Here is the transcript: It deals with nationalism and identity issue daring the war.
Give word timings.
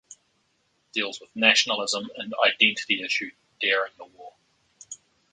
It 0.09 0.93
deals 0.93 1.21
with 1.21 1.29
nationalism 1.35 2.09
and 2.17 2.33
identity 2.43 3.03
issue 3.03 3.29
daring 3.59 3.91
the 3.99 4.05
war. 4.05 4.33